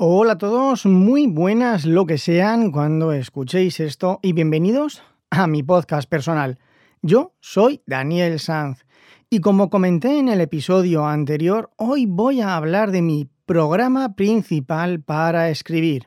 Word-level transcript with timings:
Hola 0.00 0.34
a 0.34 0.38
todos, 0.38 0.86
muy 0.86 1.26
buenas 1.26 1.84
lo 1.84 2.06
que 2.06 2.18
sean 2.18 2.70
cuando 2.70 3.12
escuchéis 3.12 3.80
esto 3.80 4.20
y 4.22 4.32
bienvenidos 4.32 5.02
a 5.28 5.48
mi 5.48 5.64
podcast 5.64 6.08
personal. 6.08 6.60
Yo 7.02 7.32
soy 7.40 7.82
Daniel 7.84 8.38
Sanz 8.38 8.86
y 9.28 9.40
como 9.40 9.70
comenté 9.70 10.20
en 10.20 10.28
el 10.28 10.40
episodio 10.40 11.04
anterior, 11.04 11.70
hoy 11.74 12.06
voy 12.06 12.40
a 12.40 12.54
hablar 12.54 12.92
de 12.92 13.02
mi 13.02 13.28
programa 13.44 14.14
principal 14.14 15.00
para 15.00 15.50
escribir. 15.50 16.06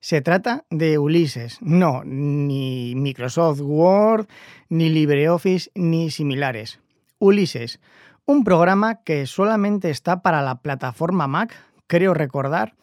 Se 0.00 0.20
trata 0.20 0.66
de 0.68 0.98
Ulises, 0.98 1.56
no, 1.62 2.02
ni 2.04 2.92
Microsoft 2.94 3.62
Word, 3.62 4.26
ni 4.68 4.90
LibreOffice, 4.90 5.70
ni 5.74 6.10
similares. 6.10 6.78
Ulises, 7.18 7.80
un 8.26 8.44
programa 8.44 8.96
que 9.02 9.24
solamente 9.24 9.88
está 9.88 10.20
para 10.20 10.42
la 10.42 10.60
plataforma 10.60 11.26
Mac, 11.26 11.54
creo 11.86 12.12
recordar, 12.12 12.74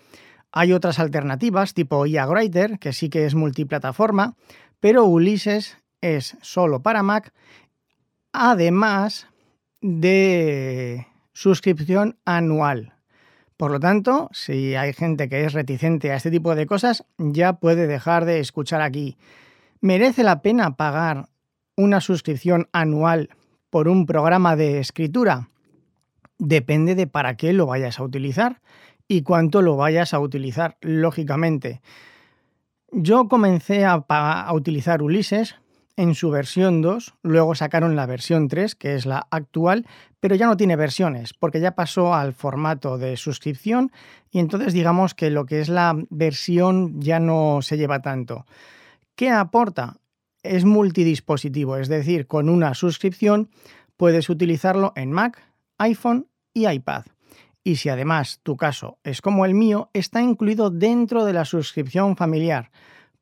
hay 0.58 0.74
otras 0.74 0.98
alternativas 0.98 1.76
tipo 1.76 2.08
IA 2.08 2.28
Writer, 2.28 2.80
que 2.80 2.92
sí 2.92 3.10
que 3.10 3.26
es 3.26 3.36
multiplataforma, 3.36 4.36
pero 4.80 5.06
Ulises 5.06 5.78
es 6.02 6.36
solo 6.42 6.82
para 6.82 7.04
Mac, 7.04 7.32
además 8.34 9.28
de 9.82 11.06
suscripción 11.32 12.18
anual. 12.26 12.96
Por 13.56 13.70
lo 13.70 13.80
tanto, 13.80 14.30
si 14.34 14.74
hay 14.74 14.94
gente 14.94 15.30
que 15.30 15.46
es 15.46 15.54
reticente 15.54 16.12
a 16.12 16.16
este 16.16 16.32
tipo 16.32 16.56
de 16.56 16.66
cosas, 16.66 17.06
ya 17.20 17.54
puede 17.54 17.86
dejar 17.86 18.26
de 18.26 18.40
escuchar 18.40 18.82
aquí. 18.82 19.16
¿Merece 19.80 20.24
la 20.24 20.42
pena 20.42 20.76
pagar 20.76 21.30
una 21.76 22.02
suscripción 22.02 22.68
anual 22.72 23.30
por 23.70 23.88
un 23.88 24.08
programa 24.08 24.56
de 24.56 24.80
escritura? 24.80 25.50
Depende 26.40 26.96
de 26.96 27.06
para 27.06 27.38
qué 27.38 27.54
lo 27.54 27.68
vayas 27.68 28.00
a 28.00 28.04
utilizar 28.04 28.60
y 29.08 29.22
cuánto 29.22 29.62
lo 29.62 29.76
vayas 29.76 30.14
a 30.14 30.20
utilizar, 30.20 30.78
lógicamente. 30.82 31.82
Yo 32.92 33.28
comencé 33.28 33.86
a, 33.86 34.06
utilizar 34.54 35.02
Ulises 35.02 35.56
en 35.96 36.14
su 36.14 36.30
versión 36.30 36.82
2, 36.82 37.16
luego 37.24 37.56
sacaron 37.56 37.96
la 37.96 38.06
versión 38.06 38.48
3, 38.48 38.76
que 38.76 38.96
es 38.96 39.06
la 39.06 39.28
actual, 39.32 39.88
pero 40.20 40.36
ya 40.36 40.46
no 40.46 40.58
tiene 40.58 40.76
versiones, 40.76 41.34
porque 41.34 41.60
ya 41.60 41.76
pasó 41.76 42.14
al 42.14 42.34
formato 42.34 42.98
de 42.98 43.18
suscripción 43.18 43.92
y 44.30 44.40
entonces 44.40 44.74
digamos 44.74 45.16
que 45.16 45.32
lo 45.32 45.46
que 45.46 45.60
es 45.60 45.70
la 45.70 45.96
versión 46.10 47.02
ya 47.02 47.20
no 47.20 47.62
se 47.62 47.78
lleva 47.78 48.02
tanto. 48.02 48.46
¿Qué 49.16 49.32
aporta? 49.32 49.98
Es 50.44 50.66
multidispositivo, 50.66 51.78
es 51.78 51.88
decir, 51.88 52.28
con 52.28 52.48
una 52.48 52.74
suscripción 52.74 53.50
puedes 53.98 54.30
utilizarlo 54.30 54.94
en 54.96 55.12
Mac, 55.12 55.42
iPhone 55.78 56.28
y 56.54 56.68
iPad 56.68 57.06
y 57.68 57.76
si 57.76 57.90
además 57.90 58.40
tu 58.44 58.56
caso 58.56 58.98
es 59.04 59.20
como 59.20 59.44
el 59.44 59.54
mío, 59.54 59.90
está 59.92 60.22
incluido 60.22 60.70
dentro 60.70 61.26
de 61.26 61.34
la 61.34 61.44
suscripción 61.44 62.16
familiar. 62.16 62.72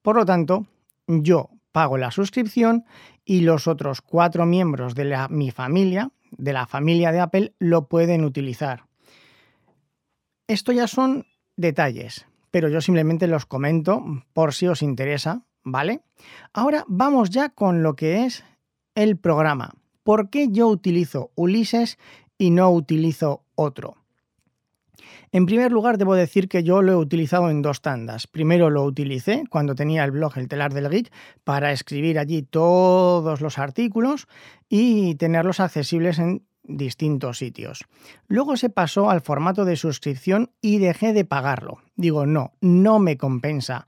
Por 0.03 0.17
lo 0.17 0.23
tanto, 0.23 0.67
yo 1.07 1.49
pago 1.71 1.97
la 1.97 2.11
suscripción 2.11 2.85
y 3.25 3.41
los 3.41 3.67
otros 3.67 4.02
cuatro 4.02 4.45
miembros 4.45 4.93
de 4.93 5.17
mi 5.31 5.49
familia, 5.49 6.11
de 6.29 6.53
la 6.53 6.67
familia 6.67 7.11
de 7.11 7.21
Apple, 7.21 7.55
lo 7.57 7.87
pueden 7.87 8.23
utilizar. 8.23 8.85
Esto 10.47 10.71
ya 10.71 10.85
son 10.85 11.25
detalles, 11.57 12.27
pero 12.52 12.69
yo 12.69 12.81
simplemente 12.81 13.25
los 13.25 13.47
comento 13.47 14.05
por 14.33 14.53
si 14.53 14.67
os 14.67 14.83
interesa, 14.83 15.41
¿vale? 15.63 16.02
Ahora 16.53 16.85
vamos 16.87 17.31
ya 17.31 17.49
con 17.49 17.81
lo 17.81 17.95
que 17.95 18.25
es 18.25 18.43
el 18.93 19.17
programa. 19.17 19.73
¿Por 20.03 20.30
qué 20.30 20.49
yo 20.52 20.67
utilizo 20.67 21.31
Ulises 21.33 21.97
y 22.37 22.52
no 22.52 22.69
utilizo 22.69 23.43
otro? 23.55 24.05
En 25.31 25.45
primer 25.45 25.71
lugar, 25.71 25.97
debo 25.97 26.15
decir 26.15 26.47
que 26.47 26.63
yo 26.63 26.81
lo 26.81 26.91
he 26.93 26.95
utilizado 26.95 27.49
en 27.49 27.61
dos 27.61 27.81
tandas. 27.81 28.27
Primero 28.27 28.69
lo 28.69 28.83
utilicé 28.83 29.43
cuando 29.49 29.75
tenía 29.75 30.03
el 30.03 30.11
blog 30.11 30.37
El 30.37 30.47
Telar 30.47 30.73
del 30.73 30.89
Geek 30.89 31.11
para 31.43 31.71
escribir 31.71 32.19
allí 32.19 32.41
todos 32.41 33.41
los 33.41 33.57
artículos 33.59 34.27
y 34.70 35.15
tenerlos 35.15 35.59
accesibles 35.59 36.20
en 36.20 36.43
distintos 36.67 37.37
sitios. 37.37 37.86
Luego 38.27 38.58
se 38.58 38.70
pasó 38.70 39.09
al 39.09 39.21
formato 39.21 39.65
de 39.65 39.75
suscripción 39.75 40.52
y 40.61 40.80
dejé 40.80 41.14
de 41.14 41.25
pagarlo. 41.25 41.80
Digo, 41.95 42.25
no, 42.25 42.53
no 42.61 42.99
me 42.99 43.17
compensa. 43.17 43.87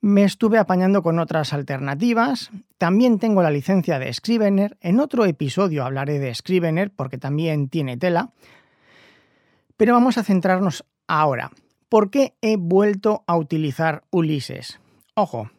Me 0.00 0.24
estuve 0.24 0.58
apañando 0.58 1.02
con 1.02 1.20
otras 1.20 1.52
alternativas. 1.52 2.50
También 2.76 3.20
tengo 3.20 3.42
la 3.42 3.50
licencia 3.50 4.00
de 4.00 4.12
Scrivener. 4.12 4.76
En 4.80 4.98
otro 4.98 5.24
episodio 5.26 5.84
hablaré 5.84 6.18
de 6.18 6.34
Scrivener 6.34 6.90
porque 6.90 7.18
también 7.18 7.68
tiene 7.68 7.96
tela. 7.96 8.32
Pero 9.82 9.94
vamos 9.94 10.16
a 10.16 10.22
centrarnos 10.22 10.84
ahora. 11.08 11.50
¿Por 11.88 12.12
qué 12.12 12.36
he 12.40 12.56
vuelto 12.56 13.24
a 13.26 13.36
utilizar 13.36 14.04
Ulises? 14.12 14.78
Ojo, 15.14 15.50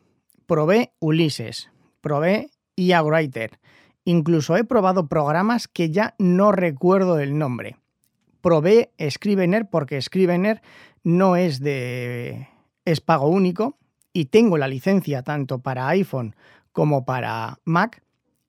probé 0.45 0.93
Ulises, 0.99 1.69
probé 1.99 2.49
IA 2.77 3.03
Writer, 3.03 3.59
incluso 4.05 4.55
he 4.55 4.63
probado 4.63 5.09
programas 5.09 5.67
que 5.67 5.89
ya 5.89 6.15
no 6.19 6.53
recuerdo 6.53 7.19
el 7.19 7.37
nombre. 7.37 7.75
Probé 8.39 8.93
Scrivener 9.09 9.69
porque 9.69 10.01
Scrivener 10.01 10.61
no 11.03 11.35
es 11.35 11.59
de 11.59 12.47
es 12.85 13.01
pago 13.01 13.27
único 13.27 13.77
y 14.13 14.27
tengo 14.27 14.57
la 14.57 14.69
licencia 14.69 15.23
tanto 15.23 15.59
para 15.59 15.89
iPhone 15.89 16.33
como 16.71 17.03
para 17.03 17.59
Mac 17.65 18.01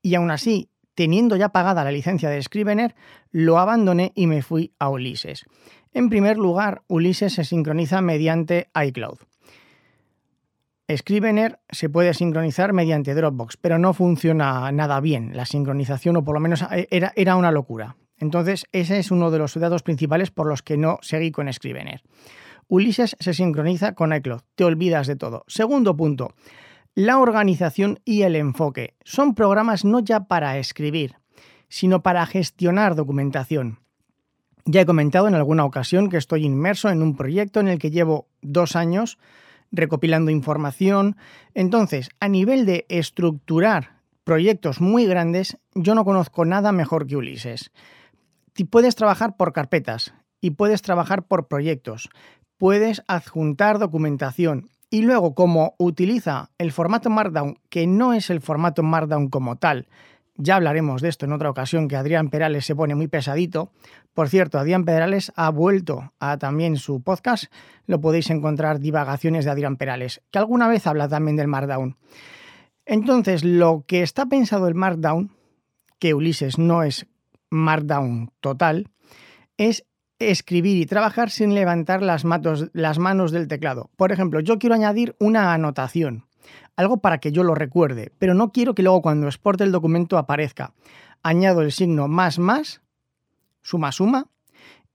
y 0.02 0.14
aún 0.14 0.30
así 0.30 0.68
teniendo 0.94 1.36
ya 1.36 1.50
pagada 1.50 1.84
la 1.84 1.92
licencia 1.92 2.30
de 2.30 2.42
Scrivener, 2.42 2.94
lo 3.30 3.58
abandoné 3.58 4.12
y 4.14 4.26
me 4.26 4.42
fui 4.42 4.72
a 4.78 4.88
Ulises. 4.88 5.44
En 5.92 6.08
primer 6.08 6.36
lugar, 6.38 6.82
Ulises 6.88 7.34
se 7.34 7.44
sincroniza 7.44 8.00
mediante 8.00 8.68
iCloud. 8.74 9.18
Scrivener 10.94 11.60
se 11.70 11.88
puede 11.88 12.12
sincronizar 12.12 12.72
mediante 12.74 13.14
Dropbox, 13.14 13.56
pero 13.56 13.78
no 13.78 13.94
funciona 13.94 14.70
nada 14.70 15.00
bien 15.00 15.34
la 15.34 15.46
sincronización, 15.46 16.16
o 16.16 16.24
por 16.24 16.34
lo 16.34 16.40
menos 16.40 16.62
eh, 16.70 16.88
era, 16.90 17.36
una 17.36 17.50
locura. 17.50 17.96
Entonces, 18.18 18.66
ese 18.70 18.98
es 18.98 19.10
uno 19.10 19.30
de 19.30 19.38
los 19.38 19.54
datos 19.54 19.82
principales 19.82 20.30
por 20.30 20.46
los 20.46 20.62
que 20.62 20.76
no 20.76 20.98
seguí 21.00 21.30
con 21.30 21.50
Scrivener. 21.52 22.02
Ulises 22.68 23.16
se 23.18 23.34
sincroniza 23.34 23.94
con 23.94 24.12
iCloud, 24.14 24.40
te 24.54 24.64
olvidas 24.64 25.06
de 25.06 25.16
todo. 25.16 25.44
Segundo 25.46 25.96
punto, 25.96 26.34
la 26.94 27.18
organización 27.18 27.98
y 28.04 28.22
el 28.22 28.36
enfoque 28.36 28.94
son 29.04 29.34
programas 29.34 29.84
no 29.84 29.98
ya 29.98 30.28
para 30.28 30.58
escribir, 30.58 31.16
sino 31.68 32.02
para 32.02 32.24
gestionar 32.24 32.94
documentación. 32.94 33.80
Ya 34.64 34.82
he 34.82 34.86
comentado 34.86 35.26
en 35.26 35.34
alguna 35.34 35.64
ocasión 35.64 36.08
que 36.08 36.16
estoy 36.16 36.44
inmerso 36.44 36.88
en 36.90 37.02
un 37.02 37.16
proyecto 37.16 37.58
en 37.58 37.68
el 37.68 37.78
que 37.78 37.90
llevo 37.90 38.28
dos 38.42 38.76
años 38.76 39.18
recopilando 39.72 40.30
información. 40.30 41.16
Entonces, 41.52 42.10
a 42.20 42.28
nivel 42.28 42.64
de 42.64 42.86
estructurar 42.88 44.00
proyectos 44.22 44.80
muy 44.80 45.04
grandes, 45.04 45.58
yo 45.74 45.96
no 45.96 46.04
conozco 46.04 46.44
nada 46.44 46.70
mejor 46.70 47.06
que 47.08 47.16
Ulises. 47.16 47.72
Puedes 48.70 48.94
trabajar 48.94 49.36
por 49.36 49.52
carpetas 49.52 50.14
y 50.40 50.50
puedes 50.50 50.80
trabajar 50.80 51.26
por 51.26 51.48
proyectos. 51.48 52.08
Puedes 52.56 53.02
adjuntar 53.08 53.80
documentación 53.80 54.70
y 54.94 55.02
luego, 55.02 55.34
como 55.34 55.74
utiliza 55.78 56.52
el 56.56 56.70
formato 56.70 57.10
Markdown, 57.10 57.58
que 57.68 57.84
no 57.84 58.12
es 58.12 58.30
el 58.30 58.40
formato 58.40 58.84
Markdown 58.84 59.28
como 59.28 59.56
tal, 59.56 59.88
ya 60.36 60.54
hablaremos 60.54 61.02
de 61.02 61.08
esto 61.08 61.26
en 61.26 61.32
otra 61.32 61.50
ocasión, 61.50 61.88
que 61.88 61.96
Adrián 61.96 62.30
Perales 62.30 62.64
se 62.64 62.76
pone 62.76 62.94
muy 62.94 63.08
pesadito. 63.08 63.72
Por 64.12 64.28
cierto, 64.28 64.56
Adrián 64.56 64.84
Perales 64.84 65.32
ha 65.34 65.50
vuelto 65.50 66.12
a 66.20 66.38
también 66.38 66.76
su 66.76 67.02
podcast, 67.02 67.46
lo 67.88 68.00
podéis 68.00 68.30
encontrar 68.30 68.78
Divagaciones 68.78 69.44
de 69.44 69.50
Adrián 69.50 69.78
Perales, 69.78 70.22
que 70.30 70.38
alguna 70.38 70.68
vez 70.68 70.86
habla 70.86 71.08
también 71.08 71.36
del 71.36 71.48
Markdown. 71.48 71.96
Entonces, 72.86 73.42
lo 73.42 73.82
que 73.88 74.00
está 74.00 74.26
pensado 74.26 74.68
el 74.68 74.76
Markdown, 74.76 75.32
que 75.98 76.14
Ulises 76.14 76.56
no 76.56 76.84
es 76.84 77.08
Markdown 77.50 78.30
total, 78.38 78.90
es 79.56 79.86
escribir 80.18 80.76
y 80.76 80.86
trabajar 80.86 81.30
sin 81.30 81.54
levantar 81.54 82.02
las, 82.02 82.24
manos 82.24 83.32
del 83.32 83.48
teclado. 83.48 83.90
Por 83.96 84.12
ejemplo, 84.12 84.40
yo 84.40 84.58
quiero 84.58 84.74
añadir 84.74 85.16
una 85.18 85.52
anotación, 85.52 86.26
algo 86.76 86.98
para 86.98 87.18
que 87.18 87.32
yo 87.32 87.42
lo 87.42 87.54
recuerde, 87.54 88.12
pero 88.18 88.34
no 88.34 88.52
quiero 88.52 88.74
que 88.74 88.82
luego 88.82 89.02
cuando 89.02 89.26
exporte 89.26 89.64
el 89.64 89.72
documento 89.72 90.18
aparezca. 90.18 90.72
Añado 91.22 91.62
el 91.62 91.72
signo 91.72 92.06
más 92.08 92.38
más, 92.38 92.82
suma 93.62 93.92
suma, 93.92 94.28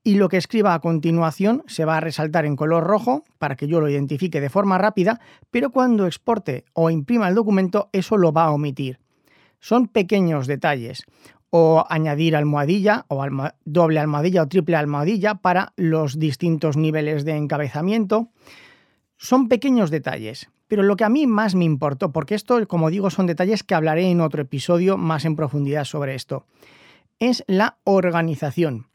y 0.03 0.15
lo 0.15 0.29
que 0.29 0.37
escriba 0.37 0.73
a 0.73 0.79
continuación 0.79 1.63
se 1.67 1.85
va 1.85 1.97
a 1.97 1.99
resaltar 1.99 2.45
en 2.45 2.55
color 2.55 2.85
rojo 2.85 3.25
para 3.37 3.55
que 3.55 3.67
yo 3.67 3.81
lo 3.81 3.89
identifique 3.89 4.39
de 4.39 4.49
forma 4.49 4.77
rápida, 4.77 5.19
pero 5.51 5.71
cuando 5.71 6.05
exporte 6.05 6.65
o 6.73 6.89
imprima 6.89 7.27
el 7.27 7.35
documento 7.35 7.89
eso 7.91 8.17
lo 8.17 8.31
va 8.31 8.45
a 8.45 8.51
omitir. 8.51 8.99
Son 9.59 9.87
pequeños 9.87 10.47
detalles 10.47 11.03
o 11.49 11.85
añadir 11.89 12.35
almohadilla 12.35 13.05
o 13.07 13.25
doble 13.65 13.99
almohadilla 13.99 14.43
o 14.43 14.47
triple 14.47 14.75
almohadilla 14.75 15.35
para 15.35 15.73
los 15.75 16.19
distintos 16.19 16.77
niveles 16.77 17.25
de 17.25 17.35
encabezamiento. 17.35 18.29
Son 19.17 19.49
pequeños 19.49 19.91
detalles, 19.91 20.49
pero 20.67 20.83
lo 20.83 20.95
que 20.95 21.03
a 21.03 21.09
mí 21.09 21.27
más 21.27 21.55
me 21.55 21.65
importó, 21.65 22.11
porque 22.11 22.35
esto, 22.35 22.65
como 22.67 22.89
digo, 22.89 23.09
son 23.09 23.25
detalles 23.25 23.63
que 23.63 23.75
hablaré 23.75 24.09
en 24.09 24.21
otro 24.21 24.41
episodio 24.41 24.97
más 24.97 25.25
en 25.25 25.35
profundidad 25.35 25.83
sobre 25.83 26.15
esto, 26.15 26.45
es 27.19 27.43
la 27.47 27.79
organización. 27.83 28.87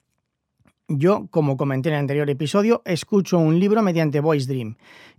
Yo, 0.89 1.29
como 1.31 1.57
comenté 1.57 1.89
en 1.89 1.95
el 1.95 2.01
anterior 2.01 2.29
episodio, 2.29 2.83
escucho 2.85 3.39
un 3.39 3.59
libro 3.59 3.83
mediante 3.83 4.21
Voice 4.21 4.47
Dream 4.47 4.77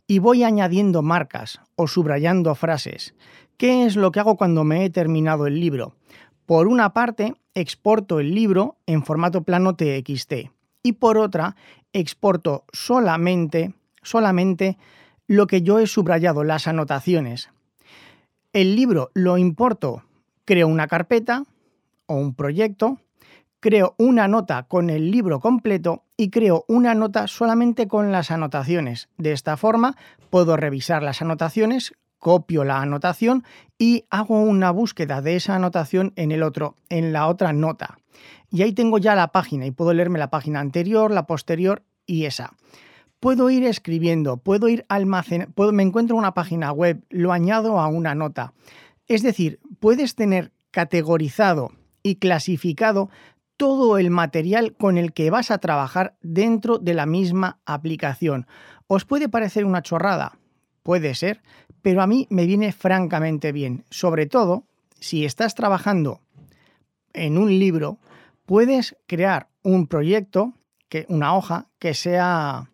y 0.08 0.20
voy 0.20 0.44
añadiendo 0.44 1.02
marcas 1.02 1.60
o 1.76 1.88
subrayando 1.88 2.54
frases. 2.56 3.16
¿Qué 3.58 3.86
es 3.86 3.96
lo 3.96 4.12
que 4.12 4.20
hago 4.20 4.38
cuando 4.38 4.64
me 4.64 4.86
he 4.86 4.90
terminado 4.90 5.48
el 5.48 5.60
libro? 5.60 5.96
Por 6.46 6.68
una 6.68 6.94
parte, 6.94 7.36
exporto 7.54 8.20
el 8.20 8.36
libro 8.36 8.78
en 8.86 9.04
formato 9.04 9.44
plano 9.44 9.76
TXT 9.76 10.52
y 10.84 10.92
por 10.94 11.18
otra, 11.18 11.56
exporto 11.94 12.66
solamente, 12.72 13.74
solamente 14.04 14.78
lo 15.28 15.48
que 15.48 15.64
yo 15.64 15.80
he 15.80 15.88
subrayado, 15.88 16.44
las 16.44 16.68
anotaciones. 16.68 17.50
El 18.54 18.76
libro 18.76 19.10
lo 19.16 19.38
importo, 19.38 20.04
creo 20.46 20.68
una 20.68 20.88
carpeta 20.88 21.44
o 22.06 22.16
un 22.16 22.36
proyecto, 22.36 23.00
creo 23.60 23.96
una 23.98 24.28
nota 24.28 24.64
con 24.64 24.92
el 24.92 25.10
libro 25.10 25.40
completo 25.40 26.04
y 26.18 26.30
creo 26.30 26.66
una 26.68 26.94
nota 26.94 27.26
solamente 27.26 27.88
con 27.88 28.12
las 28.12 28.30
anotaciones. 28.30 29.10
De 29.18 29.32
esta 29.32 29.58
forma 29.58 29.96
puedo 30.30 30.56
revisar 30.56 31.02
las 31.02 31.24
anotaciones, 31.24 31.94
copio 32.26 32.64
la 32.64 32.82
anotación 32.82 33.44
y 33.78 34.06
hago 34.10 34.42
una 34.42 34.72
búsqueda 34.72 35.22
de 35.22 35.36
esa 35.36 35.54
anotación 35.54 36.12
en 36.16 36.32
el 36.32 36.42
otro, 36.42 36.76
en 36.90 37.14
la 37.14 37.28
otra 37.28 37.54
nota. 37.54 38.00
Y 38.50 38.64
ahí 38.64 38.74
tengo 38.74 38.98
ya 38.98 39.14
la 39.14 39.28
página 39.28 39.68
y 39.68 39.72
puedo 39.72 39.94
leerme 39.94 40.18
la 40.18 40.32
página 40.32 40.60
anterior, 40.60 41.12
la 41.12 41.28
posterior 41.28 41.84
y 42.08 42.26
esa. 42.26 42.56
Puedo 43.20 43.52
ir 43.52 43.64
escribiendo, 43.64 44.38
puedo 44.38 44.70
ir 44.70 44.88
almacenando, 44.90 45.72
me 45.72 45.84
encuentro 45.84 46.16
una 46.16 46.34
página 46.34 46.72
web, 46.72 47.06
lo 47.12 47.32
añado 47.32 47.80
a 47.80 47.90
una 47.90 48.16
nota. 48.16 48.54
Es 49.06 49.22
decir, 49.22 49.60
puedes 49.80 50.16
tener 50.16 50.52
categorizado 50.72 51.74
y 52.02 52.16
clasificado 52.16 53.12
todo 53.56 54.00
el 54.00 54.10
material 54.10 54.76
con 54.76 54.98
el 54.98 55.14
que 55.14 55.30
vas 55.30 55.52
a 55.52 55.60
trabajar 55.60 56.18
dentro 56.24 56.80
de 56.80 56.96
la 56.96 57.06
misma 57.06 57.60
aplicación. 57.68 58.48
¿Os 58.88 59.06
puede 59.06 59.30
parecer 59.30 59.64
una 59.64 59.84
chorrada? 59.84 60.40
Puede 60.86 61.16
ser, 61.16 61.42
pero 61.82 62.04
a 62.04 62.06
mí 62.06 62.28
me 62.30 62.46
viene 62.46 62.72
francamente 62.72 63.52
bien. 63.52 63.86
Sobre 63.90 64.28
todo, 64.28 64.66
si 65.00 65.26
estás 65.26 65.56
trabajando 65.56 66.22
en 67.12 67.40
un 67.40 67.50
libro, 67.58 67.98
puedes 68.46 68.96
crear 69.08 69.48
un 69.64 69.88
proyecto, 69.88 70.54
que, 70.88 71.08
una 71.10 71.36
hoja, 71.36 71.66
que 71.80 71.96
sea 71.96 72.70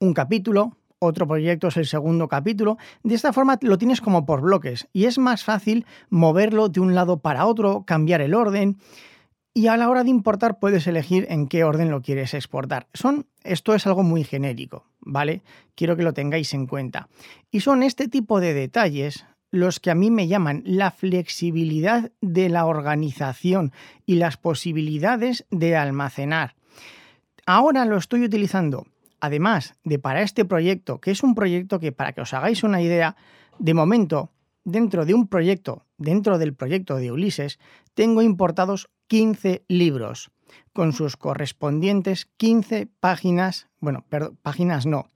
un 0.00 0.12
capítulo, 0.12 0.76
otro 0.98 1.26
proyecto 1.26 1.68
es 1.68 1.78
el 1.78 1.86
segundo 1.86 2.28
capítulo. 2.28 2.76
De 3.02 3.14
esta 3.14 3.32
forma 3.32 3.58
lo 3.62 3.78
tienes 3.78 4.02
como 4.02 4.26
por 4.26 4.42
bloques 4.42 4.86
y 4.92 5.06
es 5.06 5.16
más 5.16 5.44
fácil 5.44 5.86
moverlo 6.10 6.68
de 6.68 6.80
un 6.80 6.94
lado 6.94 7.20
para 7.20 7.46
otro, 7.46 7.84
cambiar 7.86 8.20
el 8.20 8.34
orden 8.34 8.76
y 9.54 9.68
a 9.68 9.78
la 9.78 9.88
hora 9.88 10.04
de 10.04 10.10
importar 10.10 10.58
puedes 10.58 10.86
elegir 10.86 11.26
en 11.30 11.48
qué 11.48 11.64
orden 11.64 11.90
lo 11.90 12.02
quieres 12.02 12.34
exportar. 12.34 12.86
Son, 12.92 13.28
esto 13.44 13.74
es 13.74 13.86
algo 13.86 14.02
muy 14.02 14.24
genérico, 14.24 14.84
¿vale? 15.04 15.42
Quiero 15.74 15.96
que 15.96 16.02
lo 16.02 16.14
tengáis 16.14 16.54
en 16.54 16.66
cuenta. 16.66 17.08
Y 17.50 17.60
son 17.60 17.82
este 17.82 18.08
tipo 18.08 18.40
de 18.40 18.54
detalles 18.54 19.24
los 19.50 19.80
que 19.80 19.90
a 19.90 19.94
mí 19.94 20.10
me 20.10 20.28
llaman 20.28 20.62
la 20.64 20.90
flexibilidad 20.90 22.10
de 22.20 22.48
la 22.48 22.64
organización 22.64 23.72
y 24.06 24.14
las 24.14 24.38
posibilidades 24.38 25.44
de 25.50 25.76
almacenar. 25.76 26.54
Ahora 27.44 27.84
lo 27.84 27.98
estoy 27.98 28.24
utilizando, 28.24 28.86
además 29.20 29.74
de 29.84 29.98
para 29.98 30.22
este 30.22 30.44
proyecto, 30.44 31.00
que 31.00 31.10
es 31.10 31.22
un 31.22 31.34
proyecto 31.34 31.80
que 31.80 31.92
para 31.92 32.12
que 32.12 32.22
os 32.22 32.32
hagáis 32.32 32.62
una 32.62 32.80
idea, 32.80 33.14
de 33.58 33.74
momento, 33.74 34.30
dentro 34.64 35.04
de 35.04 35.12
un 35.12 35.28
proyecto, 35.28 35.84
dentro 35.98 36.38
del 36.38 36.54
proyecto 36.54 36.96
de 36.96 37.12
Ulises, 37.12 37.58
tengo 37.94 38.22
importados 38.22 38.88
15 39.08 39.64
libros 39.68 40.30
con 40.72 40.92
sus 40.92 41.16
correspondientes 41.16 42.26
15 42.36 42.88
páginas, 43.00 43.68
bueno, 43.80 44.04
perdón, 44.08 44.38
páginas 44.42 44.86
no, 44.86 45.10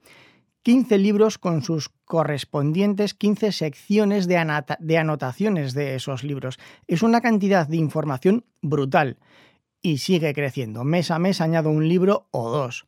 15 0.63 0.97
libros 0.97 1.37
con 1.37 1.61
sus 1.61 1.89
correspondientes 2.03 3.13
15 3.13 3.51
secciones 3.53 4.27
de, 4.27 4.63
de, 4.79 4.97
anotaciones 4.97 5.73
de 5.73 5.95
esos 5.95 6.23
libros. 6.23 6.59
Es 6.87 7.03
una 7.03 7.21
cantidad 7.21 7.67
de 7.67 7.77
información 7.77 8.43
brutal 8.61 9.17
y 9.81 9.99
sigue 9.99 10.33
creciendo. 10.33 10.83
Mes 10.83 11.09
a 11.09 11.19
mes 11.19 11.39
añado 11.39 11.69
un 11.69 11.87
libro 11.87 12.27
o 12.31 12.49
dos. 12.49 12.85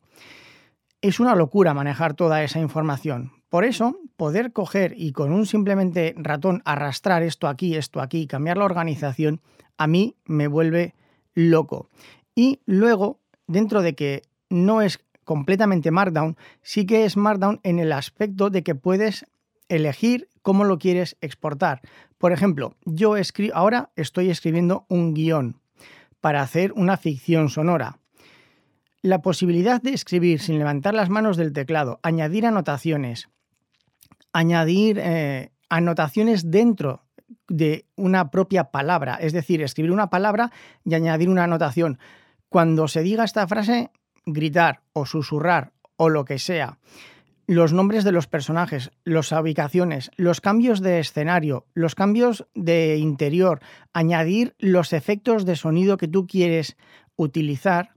Es 1.00 1.20
una 1.20 1.34
locura 1.34 1.72
manejar 1.72 2.12
toda 2.12 2.44
esa 2.44 2.60
información. 2.60 3.32
Por 3.48 3.64
eso, 3.64 3.98
poder 4.16 4.52
coger 4.52 4.92
y 4.96 5.12
con 5.12 5.32
un 5.32 5.46
simplemente 5.46 6.14
ratón 6.18 6.60
arrastrar 6.66 7.22
esto 7.22 7.48
aquí, 7.48 7.74
esto 7.76 8.02
aquí, 8.02 8.26
cambiar 8.26 8.58
la 8.58 8.66
organización, 8.66 9.40
a 9.78 9.86
mí 9.86 10.16
me 10.26 10.46
vuelve 10.46 10.94
loco. 11.32 11.88
Y 12.34 12.60
luego, 12.66 13.20
dentro 13.46 13.82
de 13.82 13.94
que 13.94 14.22
no 14.48 14.82
es 14.82 15.00
completamente 15.24 15.90
Markdown, 15.90 16.36
sí 16.62 16.86
que 16.86 17.04
es 17.04 17.16
Markdown 17.16 17.60
en 17.62 17.78
el 17.78 17.92
aspecto 17.92 18.50
de 18.50 18.62
que 18.62 18.74
puedes 18.74 19.26
elegir 19.68 20.28
cómo 20.42 20.64
lo 20.64 20.78
quieres 20.78 21.16
exportar. 21.20 21.80
Por 22.18 22.32
ejemplo, 22.32 22.74
yo 22.84 23.16
escribo, 23.16 23.54
ahora 23.54 23.90
estoy 23.96 24.30
escribiendo 24.30 24.86
un 24.88 25.14
guion 25.14 25.60
para 26.20 26.42
hacer 26.42 26.72
una 26.72 26.96
ficción 26.96 27.48
sonora. 27.48 27.98
La 29.02 29.22
posibilidad 29.22 29.80
de 29.80 29.94
escribir 29.94 30.40
sin 30.40 30.58
levantar 30.58 30.94
las 30.94 31.08
manos 31.08 31.36
del 31.36 31.52
teclado, 31.52 32.00
añadir 32.02 32.44
anotaciones, 32.44 33.30
añadir 34.32 34.98
eh, 35.00 35.52
anotaciones 35.70 36.50
dentro 36.50 37.04
de 37.48 37.86
una 37.96 38.30
propia 38.30 38.64
palabra, 38.64 39.14
es 39.14 39.32
decir, 39.32 39.62
escribir 39.62 39.92
una 39.92 40.10
palabra 40.10 40.52
y 40.84 40.94
añadir 40.94 41.28
una 41.28 41.44
anotación. 41.44 41.98
Cuando 42.50 42.88
se 42.88 43.02
diga 43.02 43.22
esta 43.22 43.46
frase, 43.46 43.90
gritar 44.26 44.82
o 44.92 45.06
susurrar 45.06 45.72
o 45.96 46.08
lo 46.08 46.24
que 46.24 46.40
sea, 46.40 46.78
los 47.46 47.72
nombres 47.72 48.02
de 48.02 48.10
los 48.10 48.26
personajes, 48.26 48.90
las 49.04 49.30
ubicaciones, 49.30 50.10
los 50.16 50.40
cambios 50.40 50.80
de 50.80 50.98
escenario, 50.98 51.66
los 51.74 51.94
cambios 51.94 52.48
de 52.54 52.96
interior, 52.96 53.60
añadir 53.92 54.56
los 54.58 54.92
efectos 54.92 55.44
de 55.44 55.54
sonido 55.54 55.96
que 55.96 56.08
tú 56.08 56.26
quieres 56.26 56.76
utilizar 57.14 57.90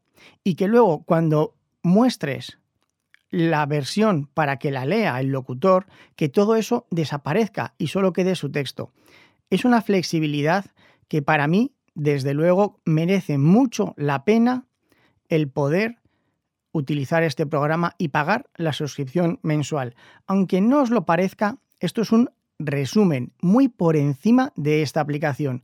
y 0.43 0.53
que 0.53 0.67
luego 0.67 1.03
cuando 1.03 1.55
muestres 1.81 2.59
la 3.31 3.65
versión 3.65 4.27
para 4.27 4.57
que 4.59 4.69
la 4.69 4.85
lea 4.85 5.19
el 5.19 5.29
locutor, 5.29 5.87
que 6.15 6.29
todo 6.29 6.55
eso 6.55 6.85
desaparezca 6.91 7.73
y 7.79 7.87
solo 7.87 8.13
quede 8.13 8.35
su 8.35 8.51
texto. 8.51 8.91
Es 9.49 9.65
una 9.65 9.81
flexibilidad 9.81 10.65
que 11.07 11.23
para 11.23 11.47
mí, 11.47 11.73
desde 11.95 12.33
luego, 12.33 12.79
merece 12.85 13.37
mucho 13.37 13.93
la 13.97 14.25
pena 14.25 14.65
el 15.29 15.49
poder 15.49 15.99
utilizar 16.71 17.23
este 17.23 17.45
programa 17.45 17.95
y 17.97 18.09
pagar 18.09 18.49
la 18.55 18.73
suscripción 18.73 19.39
mensual. 19.43 19.95
Aunque 20.25 20.59
no 20.59 20.81
os 20.81 20.89
lo 20.89 21.05
parezca, 21.05 21.59
esto 21.79 22.01
es 22.01 22.11
un 22.11 22.29
resumen 22.59 23.33
muy 23.41 23.67
por 23.67 23.95
encima 23.95 24.51
de 24.55 24.81
esta 24.81 25.01
aplicación. 25.01 25.63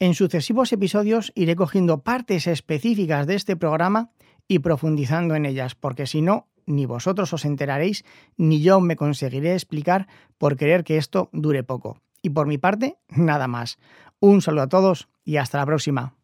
En 0.00 0.14
sucesivos 0.14 0.72
episodios 0.72 1.32
iré 1.34 1.56
cogiendo 1.56 2.02
partes 2.02 2.46
específicas 2.46 3.26
de 3.26 3.36
este 3.36 3.56
programa 3.56 4.10
y 4.48 4.58
profundizando 4.58 5.34
en 5.34 5.46
ellas, 5.46 5.74
porque 5.74 6.06
si 6.06 6.20
no, 6.20 6.48
ni 6.66 6.86
vosotros 6.86 7.32
os 7.32 7.44
enteraréis, 7.44 8.04
ni 8.36 8.60
yo 8.60 8.80
me 8.80 8.96
conseguiré 8.96 9.52
explicar 9.52 10.08
por 10.38 10.56
querer 10.56 10.84
que 10.84 10.96
esto 10.96 11.28
dure 11.32 11.62
poco. 11.62 12.00
Y 12.22 12.30
por 12.30 12.46
mi 12.46 12.58
parte, 12.58 12.96
nada 13.10 13.46
más. 13.48 13.78
Un 14.20 14.40
saludo 14.40 14.62
a 14.62 14.68
todos 14.68 15.08
y 15.24 15.36
hasta 15.36 15.58
la 15.58 15.66
próxima. 15.66 16.14